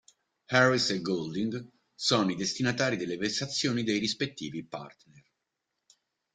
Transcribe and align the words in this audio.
Harris 0.47 0.89
e 0.89 0.99
Goulding 0.99 1.69
sono 1.93 2.31
i 2.31 2.35
destinatari 2.35 2.97
delle 2.97 3.17
vessazioni 3.17 3.83
dei 3.83 3.99
rispettivi 3.99 4.63
partner. 4.65 5.23